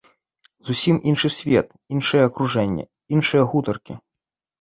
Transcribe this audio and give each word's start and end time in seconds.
Зусім 0.67 0.95
іншы 1.09 1.29
свет, 1.35 1.67
іншае 1.97 2.21
акружэнне, 2.29 2.85
іншыя 3.19 3.43
гутаркі. 3.53 3.99